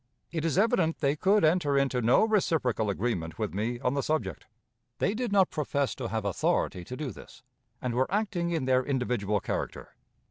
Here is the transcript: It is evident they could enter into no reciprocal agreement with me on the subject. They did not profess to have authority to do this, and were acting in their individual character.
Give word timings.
It 0.31 0.43
is 0.45 0.57
evident 0.57 0.97
they 0.97 1.15
could 1.15 1.43
enter 1.45 1.77
into 1.77 2.01
no 2.01 2.23
reciprocal 2.25 2.89
agreement 2.89 3.37
with 3.37 3.53
me 3.53 3.79
on 3.81 3.93
the 3.93 4.01
subject. 4.01 4.47
They 4.97 5.13
did 5.13 5.31
not 5.31 5.51
profess 5.51 5.93
to 5.93 6.07
have 6.07 6.25
authority 6.25 6.83
to 6.85 6.97
do 6.97 7.11
this, 7.11 7.43
and 7.83 7.93
were 7.93 8.11
acting 8.11 8.49
in 8.49 8.65
their 8.65 8.83
individual 8.83 9.39
character. 9.39 9.93